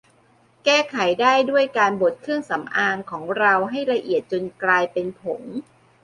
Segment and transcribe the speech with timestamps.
[0.65, 5.43] แก้ไขได้ด้วยการบดเครื่องสำอางของเราให้ละเอียดจนกลายเป็นผง